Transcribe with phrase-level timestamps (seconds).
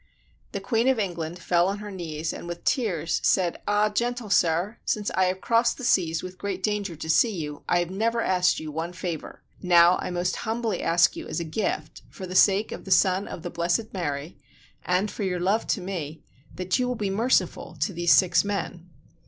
[0.51, 4.79] The Queen of England fell on her knees and with tears said, "Ah, gentle sir,
[4.83, 8.19] since I have crossed the seas with great danger to see you, I have never
[8.19, 12.33] asked you one favor: now, I most humbly ask you as a gift, for the
[12.33, 14.39] sake of the Son of the Blessed Mary,
[14.83, 16.23] and for your love to me,
[16.55, 18.89] that you will be merciful to these six men."